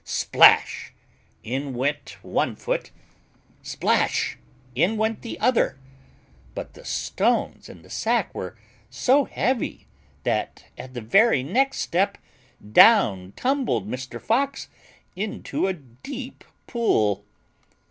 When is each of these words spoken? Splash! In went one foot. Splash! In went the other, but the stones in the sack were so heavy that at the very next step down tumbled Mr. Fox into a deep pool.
Splash! 0.03 0.93
In 1.43 1.75
went 1.75 2.17
one 2.23 2.55
foot. 2.55 2.89
Splash! 3.61 4.35
In 4.73 4.97
went 4.97 5.21
the 5.21 5.39
other, 5.39 5.77
but 6.55 6.73
the 6.73 6.83
stones 6.83 7.69
in 7.69 7.83
the 7.83 7.89
sack 7.91 8.33
were 8.33 8.57
so 8.89 9.25
heavy 9.25 9.85
that 10.23 10.65
at 10.75 10.95
the 10.95 11.01
very 11.01 11.43
next 11.43 11.81
step 11.81 12.17
down 12.71 13.33
tumbled 13.35 13.87
Mr. 13.87 14.19
Fox 14.19 14.69
into 15.15 15.67
a 15.67 15.73
deep 15.73 16.43
pool. 16.65 17.23